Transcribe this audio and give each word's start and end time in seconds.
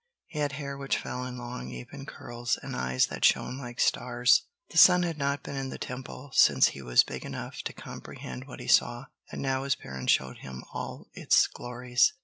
He 0.25 0.39
had 0.39 0.53
hair 0.53 0.79
which 0.79 0.97
fell 0.97 1.23
in 1.27 1.37
long, 1.37 1.69
even 1.69 2.07
curls, 2.07 2.57
and 2.63 2.75
eyes 2.75 3.05
that 3.05 3.23
shone 3.23 3.59
like 3.59 3.79
stars. 3.79 4.47
The 4.71 4.79
son 4.79 5.03
had 5.03 5.19
not 5.19 5.43
been 5.43 5.55
in 5.55 5.69
the 5.69 5.77
Temple 5.77 6.31
since 6.33 6.69
he 6.69 6.81
was 6.81 7.03
big 7.03 7.23
enough 7.23 7.61
to 7.65 7.71
comprehend 7.73 8.47
what 8.47 8.59
he 8.59 8.67
saw; 8.67 9.05
and 9.31 9.43
now 9.43 9.63
his 9.63 9.75
parents 9.75 10.11
showed 10.11 10.39
him 10.39 10.63
all 10.73 11.05
its 11.13 11.45
glories. 11.45 12.13